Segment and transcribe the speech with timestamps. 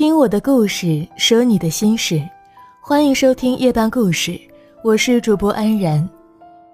[0.00, 2.26] 听我的故事，说你的心事，
[2.80, 4.40] 欢迎收听夜半故事，
[4.82, 6.08] 我是主播安然。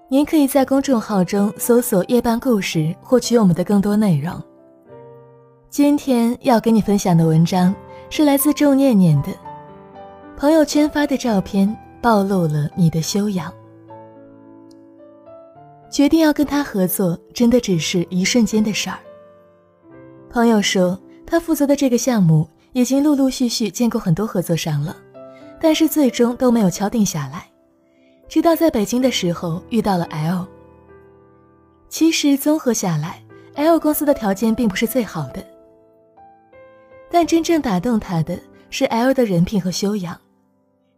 [0.07, 4.41] 您可以在公众号中搜索“夜半故事”，获取我们的更多内容。
[5.69, 7.75] 今天要给你分享的文章
[8.09, 9.27] 是来自周念念的，
[10.37, 13.53] 朋友圈发的照片暴露了你的修养。
[15.91, 18.97] 决定要跟他合作，真的只是一瞬间的事儿。
[20.29, 22.47] 朋友说，他负责的这个项目。
[22.77, 24.95] 已经陆陆续续见过很多合作商了，
[25.59, 27.47] 但是最终都没有敲定下来。
[28.29, 30.45] 直到在北京的时候遇到了 L。
[31.89, 33.19] 其实综合下来
[33.55, 35.43] ，L 公司的条件并不是最好的，
[37.09, 38.37] 但真正打动他的
[38.69, 40.15] 是 L 的人品和修养。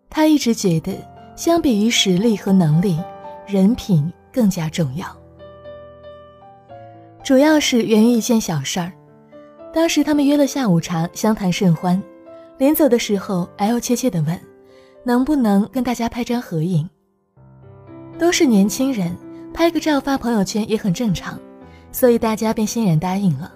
[0.09, 0.94] 他一直觉得，
[1.38, 3.02] 相比于实力和能力，
[3.48, 5.08] 人品更加重要。
[7.23, 8.92] 主要是源于一件小事儿。
[9.73, 12.02] 当时他们约了下午茶，相谈甚欢。
[12.58, 14.39] 临走的时候，L 怯怯地问
[15.06, 16.89] ：“能不能跟大家拍张合影？”
[18.17, 19.16] 都是年轻人，
[19.53, 21.40] 拍个照发朋友圈也很正常，
[21.92, 23.53] 所以大家便欣然答应了。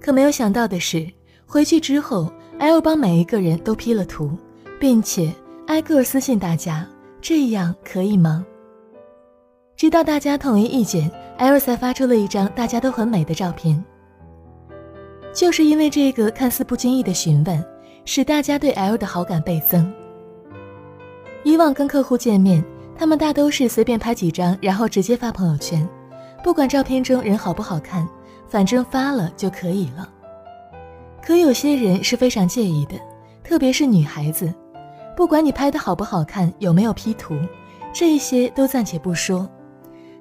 [0.00, 1.10] 可没有想到的是，
[1.46, 4.30] 回去之后，L 帮每一个人都 P 了图，
[4.78, 5.32] 并且
[5.66, 6.86] 挨个私信大家
[7.20, 8.44] ：“这样可以吗？”
[9.74, 13.82] 直到大家统一意见，L 才发出了一张大家都很美的照片。
[15.34, 17.62] 就是因为这个看似不经意的询问，
[18.04, 19.92] 使大家对 L 的好感倍增。
[21.42, 22.64] 以往跟客户见面，
[22.96, 25.86] 他们大都是随便拍几张，然后直接发朋友圈，
[26.42, 28.08] 不管照片中人好不好看，
[28.48, 30.08] 反正发了就可以了。
[31.20, 32.94] 可有些人是非常介意的，
[33.42, 34.54] 特别是女孩子，
[35.16, 37.34] 不管你拍的好不好看，有没有 P 图，
[37.92, 39.48] 这些都暂且不说，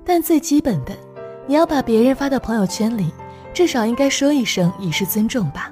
[0.04, 0.92] 但最基本的，
[1.46, 3.12] 你要把别人发到朋友圈里。
[3.54, 5.72] 至少应该说一声以示尊重吧，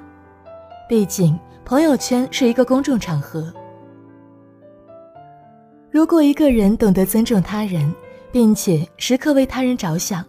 [0.88, 3.52] 毕竟朋友圈是一个公众场合。
[5.90, 7.92] 如果一个人懂得尊重他人，
[8.30, 10.24] 并且时刻为他人着想，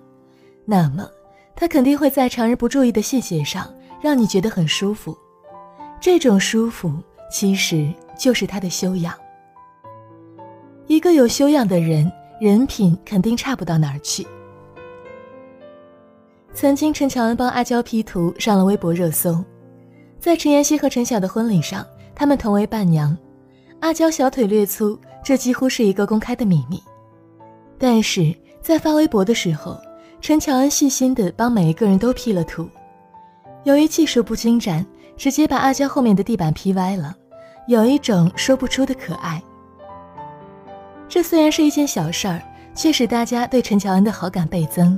[0.66, 1.08] 那么
[1.56, 3.72] 他肯定会在常人不注意的细节上
[4.02, 5.18] 让你觉得很舒服。
[6.02, 6.92] 这种舒服
[7.32, 7.88] 其实
[8.18, 9.14] 就是他的修养。
[10.88, 14.28] 一个有修养的人，人品肯定差不到哪儿去。
[16.54, 19.44] 曾经，陈乔恩帮阿娇 P 图上了微博热搜。
[20.20, 23.18] 在陈妍希和陈晓的婚礼上，他们同为伴娘。
[23.80, 26.82] 阿娇小腿略粗，这几乎是一个公开的秘密。
[27.78, 29.78] 但是在发微博的时候，
[30.22, 32.70] 陈乔恩细心地帮每一个人都 P 了图。
[33.64, 34.86] 由于技术不精湛，
[35.18, 37.16] 直接把阿娇后面的地板 P 歪了，
[37.68, 39.42] 有一种说不出的可爱。
[41.10, 42.42] 这虽然是一件小事儿，
[42.76, 44.98] 却使大家对陈乔恩的好感倍增。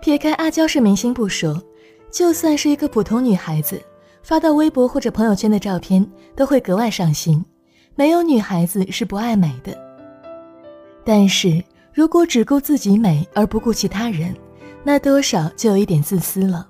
[0.00, 1.60] 撇开阿娇是明星不说，
[2.10, 3.82] 就算是一个普通女孩子，
[4.22, 7.44] 发到微博或者朋友圈的照片都会格外上心。
[7.94, 9.76] 没有女孩子是不爱美的。
[11.04, 14.34] 但是如果只顾自己美而不顾其他人，
[14.84, 16.68] 那多少就有一点自私了。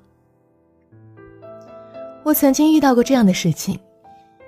[2.25, 3.79] 我曾经遇到过这样的事情：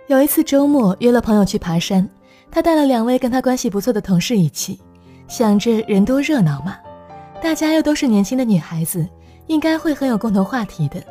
[0.07, 2.09] 有一次周末约了朋友去爬山，
[2.51, 4.81] 他带了两位跟他关系不错的同事一起，
[5.29, 6.79] 想着人多热闹嘛。
[7.43, 9.07] 大家又都是年轻的女孩子，
[9.47, 11.03] 应该会很有共同话题的。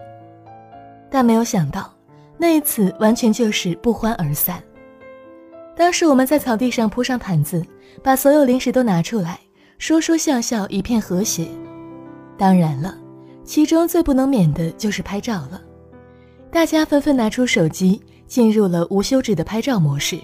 [1.09, 1.91] 但没有想到，
[2.38, 4.62] 那一次完全就是不欢而散。
[5.75, 7.66] 当时我们在草地上铺上毯子，
[8.03, 9.40] 把所有零食都拿出来，
[9.79, 11.47] 说说笑笑，一片和谐。
[12.38, 12.96] 当然了，
[13.44, 15.59] 其中最不能免的就是拍照了。
[16.51, 20.19] 大家纷纷拿出手机，进入了无休止的拍照模式。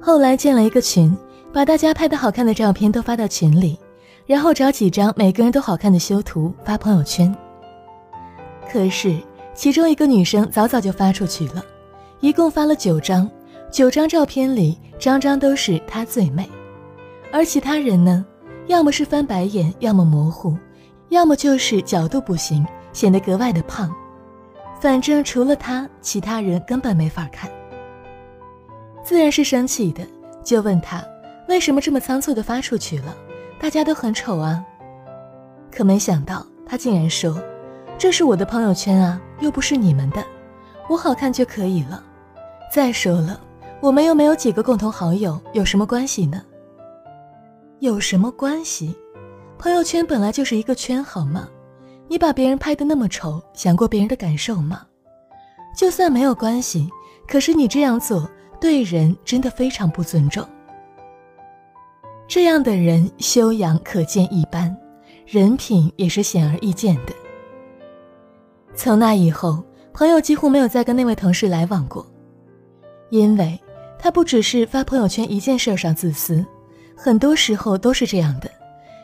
[0.00, 1.16] 后来建了一个群，
[1.52, 3.78] 把大家拍的好看的照片都发到群里。
[4.26, 7.34] 然后找几张每个人都好看的修图发朋友圈。
[8.70, 9.16] 可是
[9.54, 11.64] 其中一个女生早早就发出去了，
[12.20, 13.30] 一共发了九张，
[13.70, 16.48] 九张照片里张张都是她最美，
[17.32, 18.26] 而其他人呢，
[18.66, 20.56] 要么是翻白眼，要么模糊，
[21.10, 23.94] 要么就是角度不行，显得格外的胖。
[24.80, 27.50] 反正除了她，其他人根本没法看。
[29.02, 30.04] 自然是生气的，
[30.42, 31.02] 就问她
[31.48, 33.16] 为什么这么仓促的发出去了。
[33.60, 34.64] 大家都很丑啊，
[35.74, 37.42] 可没想到他竟然说
[37.98, 40.24] ：“这是我的朋友圈啊，又不是你们的，
[40.88, 42.02] 我好看就可以了。
[42.72, 43.40] 再说了，
[43.80, 46.42] 我们又没有几个共同好友，有什么关系呢？
[47.80, 48.94] 有什么关系？
[49.58, 51.48] 朋友圈本来就是一个圈，好吗？
[52.08, 54.86] 你把别人拍的那么丑，想过别人的感受吗？
[55.76, 56.88] 就算没有关系，
[57.26, 58.30] 可是你这样做
[58.60, 60.46] 对人真的非常不尊重。”
[62.28, 64.76] 这样的人修养可见一斑，
[65.26, 67.12] 人品也是显而易见的。
[68.74, 69.62] 从那以后，
[69.92, 72.04] 朋友几乎没有再跟那位同事来往过，
[73.10, 73.58] 因为
[73.98, 76.44] 他不只是发朋友圈一件事上自私，
[76.96, 78.50] 很多时候都是这样的，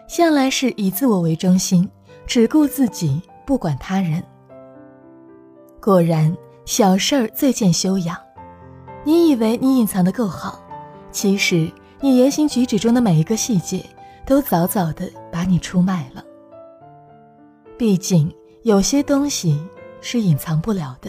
[0.08, 1.88] 向来是以自我为中心，
[2.26, 4.22] 只顾自己，不管他人。
[5.80, 8.16] 果然，小事儿最见修养。
[9.04, 10.60] 你以为你隐藏的够好，
[11.10, 11.70] 其实
[12.04, 13.80] 你言行举止中的每一个细节，
[14.26, 16.24] 都早早的把你出卖了。
[17.78, 18.28] 毕竟
[18.64, 19.56] 有些东西
[20.00, 21.08] 是隐藏不了的。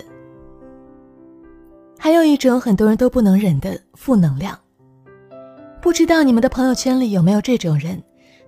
[1.98, 4.56] 还有一种很多人都不能忍的负能量。
[5.82, 8.00] 不知道你们的朋友圈里有没有这种人，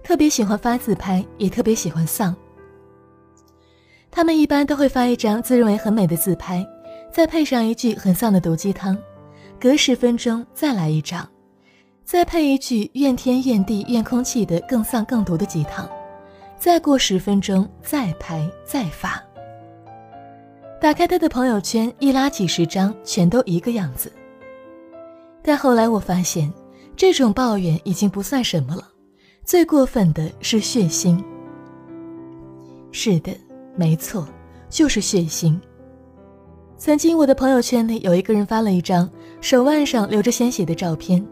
[0.04, 2.36] 特别喜欢发自拍，也特别喜欢丧。
[4.12, 6.64] 他们一般都会发一张自认为很美的自拍，
[7.12, 8.96] 再配上一句很丧的毒鸡汤，
[9.60, 11.28] 隔十分钟再来一张，
[12.06, 15.90] 再配一句怨天怨地怨空气的更丧更毒的鸡汤，
[16.56, 19.20] 再过十分钟再拍再发。
[20.80, 24.12] 打开他的朋友圈，一拉几十张，全都一个样子。
[25.42, 26.54] 但后来我发现，
[26.96, 28.88] 这种抱怨已经不算什么了，
[29.44, 31.20] 最过分的是血腥。
[32.92, 33.36] 是的。
[33.76, 34.26] 没错，
[34.70, 35.60] 就是血腥。
[36.78, 39.10] 曾经我的朋友圈里有一个人发了一张
[39.42, 41.26] 手腕上流着鲜血的照片，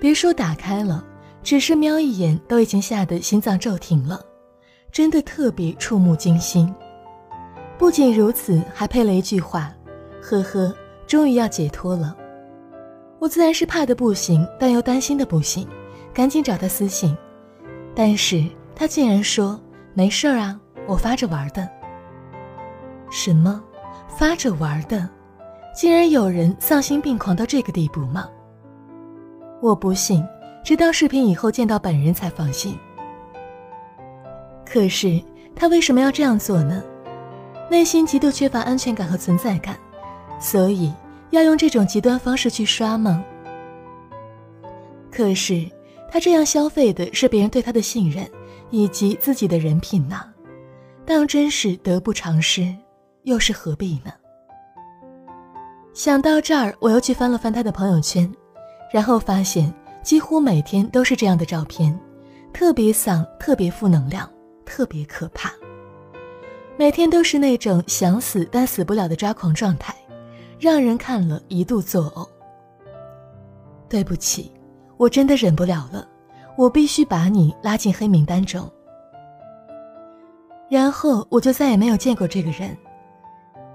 [0.00, 1.04] 别说打开了，
[1.42, 4.20] 只是瞄一眼都已经吓得心脏骤停了，
[4.90, 6.74] 真的特别触目惊心。
[7.78, 9.72] 不仅如此，还配了一句话
[10.22, 10.74] ：“呵呵，
[11.06, 12.16] 终于要解脱了。”
[13.20, 15.68] 我自然是怕的不行，但又担心的不行，
[16.14, 17.14] 赶紧找他私信，
[17.94, 18.42] 但是
[18.74, 19.60] 他竟然说
[19.92, 20.58] ：“没事儿啊。”
[20.88, 21.68] 我发着玩的，
[23.10, 23.62] 什么？
[24.08, 25.08] 发着玩的，
[25.76, 28.28] 竟然有人丧心病狂到这个地步吗？
[29.60, 30.26] 我不信，
[30.64, 32.78] 直到视频以后见到本人才放心。
[34.64, 35.22] 可是
[35.54, 36.82] 他为什么要这样做呢？
[37.70, 39.76] 内心极度缺乏安全感和存在感，
[40.40, 40.92] 所以
[41.30, 43.24] 要用这种极端方式去刷吗？
[45.10, 45.68] 可是
[46.10, 48.28] 他这样消费的是别人对他的信任，
[48.70, 50.24] 以及自己的人品呢？
[51.04, 52.74] 当真是得不偿失，
[53.24, 54.12] 又是何必呢？
[55.92, 58.32] 想到这儿，我又去翻了翻他的朋友圈，
[58.92, 59.72] 然后发现
[60.02, 61.98] 几乎每天都是这样的照片，
[62.52, 64.28] 特别丧，特别负能量，
[64.64, 65.52] 特别可怕。
[66.76, 69.94] 每天都是那种想死但死不了的抓狂状态，
[70.58, 72.26] 让人看了一度作呕。
[73.88, 74.50] 对不起，
[74.96, 76.08] 我真的忍不了了，
[76.56, 78.70] 我必须把你拉进黑名单中。
[80.70, 82.76] 然后我就再也没有见过这个人，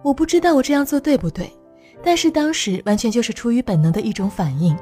[0.02, 1.52] 我不知道我这样做对不对，
[2.02, 4.76] 但是当时完全就是出于本能的一种反应，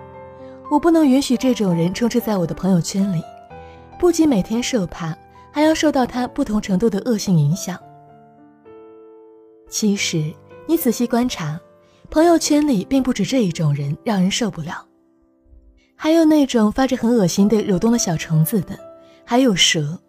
[0.70, 3.22] 我不能允许这种人充斥在我的朋友圈里，
[4.00, 5.16] 不仅每天受怕，
[5.52, 7.80] 还要受到他不同程度的恶性影响。
[9.70, 10.34] 其实
[10.68, 11.60] 你仔细观察，
[12.10, 14.86] 朋友圈里并不止这一种人让人受不了，
[15.96, 18.78] 还有那种发着很恶心的蠕动的小虫子的，
[19.26, 20.00] 还有蛇。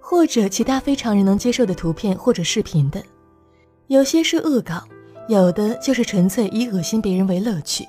[0.00, 3.02] 或者其他非常人能接受的图片或者视频的，
[3.88, 4.82] 有些是恶搞，
[5.28, 7.86] 有的就是纯粹以恶心别人为乐趣。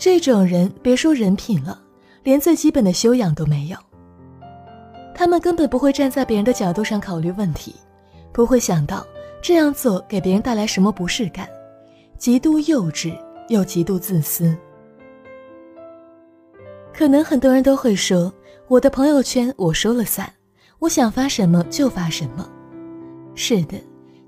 [0.00, 1.78] 这种人别说人品了，
[2.22, 3.76] 连最基本的修养都没有。
[5.14, 7.74] 他们根本不会站在别人的角度上考虑问题，
[8.32, 9.06] 不会想到
[9.42, 11.46] 这样做给别人带来什么不适感，
[12.16, 13.14] 极度幼稚
[13.48, 14.56] 又极度自私。
[16.94, 18.32] 可能很多人都会说，
[18.68, 20.26] 我的朋友圈我说了算。
[20.78, 22.50] 我想发什么就发什么，
[23.34, 23.76] 是的，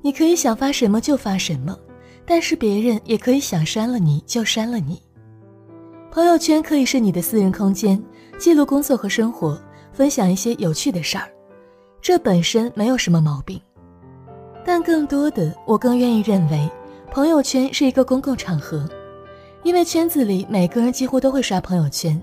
[0.03, 1.75] 你可以想发什么就发什么，
[2.27, 5.03] 但是别人也可以想删了你就删了你。
[6.13, 7.99] 朋友圈可以是你的私人空间，
[8.39, 9.59] 记录工作和生活，
[9.95, 11.27] 分享一些有趣的事儿，
[12.03, 13.59] 这本身没有什么毛病。
[14.63, 16.71] 但更多的，我更愿意认为，
[17.11, 18.87] 朋友圈是一个公共场合，
[19.63, 22.23] 因为圈子里每个人几乎都会刷朋友圈，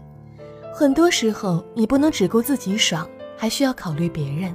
[0.71, 3.03] 很多时候你不能只顾自己爽。
[3.35, 4.53] 还需要考虑别人。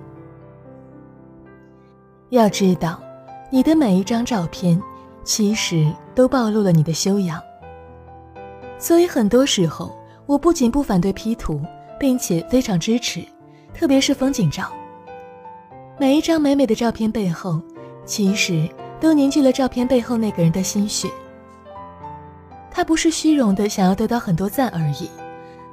[2.28, 3.00] 要知道，
[3.50, 4.78] 你的每一张照片，
[5.24, 7.40] 其实都暴露了你的修养。
[8.78, 11.60] 所以很多时候，我不仅不反对 P 图，
[11.98, 13.24] 并且非常支持，
[13.72, 14.72] 特别是风景照。
[15.98, 17.60] 每一张美美的照片背后，
[18.04, 18.68] 其实
[19.00, 21.08] 都凝聚了照片背后那个人的心血。
[22.70, 25.08] 他不是虚荣的想要得到很多赞而已，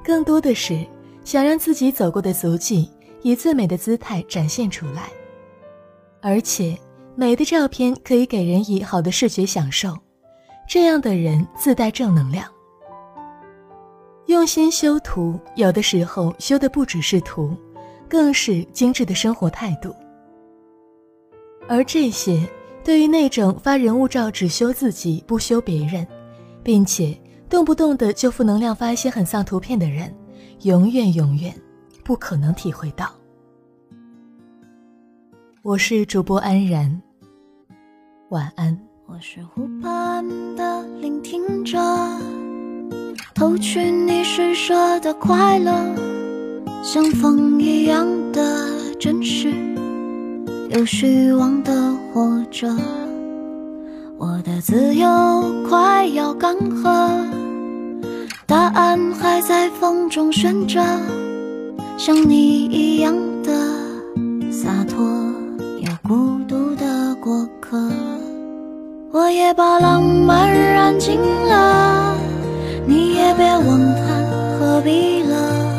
[0.03, 0.86] 更多的是
[1.24, 2.89] 想让自己走过的足迹。
[3.24, 5.03] 以最美的姿态展现出来，
[6.22, 6.75] 而且
[7.13, 9.96] 美的照片可以给人以好的视觉享受，
[10.67, 12.51] 这样的人自带正能量。
[14.42, 17.56] 用心修图，有的时候修的不只是图，
[18.10, 19.94] 更是精致的生活态度。
[21.68, 22.44] 而这些
[22.84, 26.08] 对于那种发人物照只修自己不修别人，
[26.64, 27.16] 并且
[27.48, 30.12] 动不动的就负能量发一些很丧图片的人，
[30.64, 31.54] 永远永远
[32.04, 33.14] 不可能体会到。
[35.62, 37.00] 我是主播安然，
[38.30, 38.76] 晚安。
[39.06, 41.78] 我是湖畔的聆听者，
[43.42, 45.74] 偷取你施舍的快乐，
[46.84, 48.70] 像风一样的
[49.00, 49.52] 真实，
[50.70, 51.74] 有虚妄的
[52.14, 52.68] 活着。
[54.20, 55.08] 我的自由
[55.68, 57.10] 快要干涸，
[58.46, 60.80] 答案还在风中悬着，
[61.98, 63.52] 像你一样的
[64.52, 65.04] 洒脱
[65.80, 67.90] 有孤独的过客。
[69.12, 72.00] 我也把浪漫燃尽了，
[72.86, 74.02] 你也别问他
[74.60, 75.72] 何必了。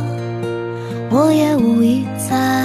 [1.11, 2.62] 我也无意再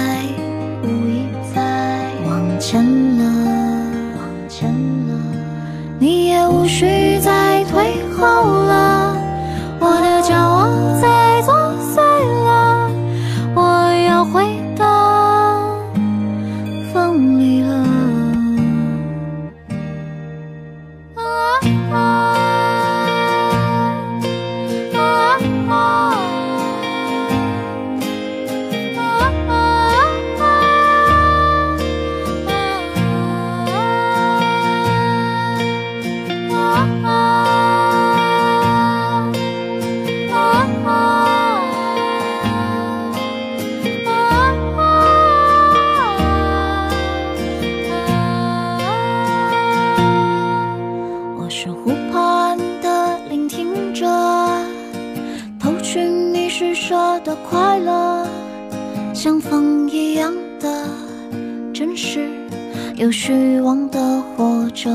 [62.98, 64.90] 有虚妄的活着。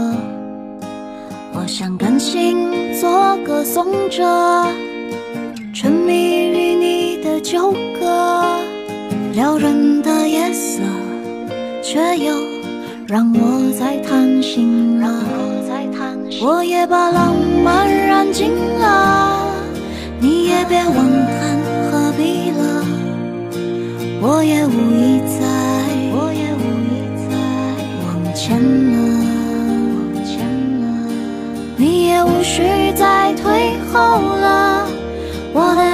[1.53, 2.67] 我想甘心
[2.99, 4.21] 做个颂者，
[5.73, 6.13] 沉迷
[6.49, 8.59] 于你的纠葛，
[9.31, 10.81] 撩人的夜色，
[11.81, 12.35] 却又
[13.07, 15.09] 让我在贪心了。
[16.41, 17.33] 我也把浪
[17.63, 19.47] 漫燃尽了，
[20.19, 21.57] 你也别问谈
[21.89, 22.83] 何必了。
[24.21, 24.92] 我也无
[33.93, 33.99] 后
[34.37, 34.87] 了
[35.53, 35.92] 我的